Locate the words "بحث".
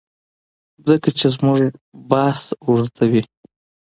2.11-2.43